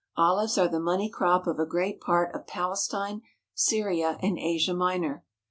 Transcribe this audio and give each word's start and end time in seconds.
Olives 0.17 0.57
are 0.57 0.67
the 0.67 0.79
money 0.79 1.09
crop 1.09 1.45
of 1.45 1.59
a 1.59 1.65
great 1.67 2.01
part 2.01 2.33
of 2.33 2.47
Palestine, 2.47 3.21
Syria, 3.53 4.17
and 4.23 4.39
Asia 4.39 4.73
Minor. 4.73 5.23